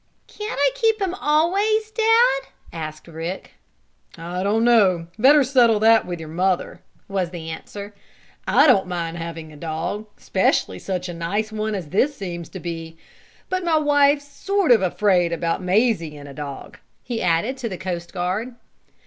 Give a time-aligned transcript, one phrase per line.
[0.25, 3.51] "Can't I keep him always, Dad?" asked Rick.
[4.17, 5.05] "I don't know.
[5.19, 7.93] Better settle that with your mother," was the answer.
[8.47, 12.59] "I don't mind having a dog, 'specially such a nice one as this seems to
[12.59, 12.97] be.
[13.47, 17.77] But my wife's sort of afraid about Mazie and a dog," he added to the
[17.77, 18.55] coast guard.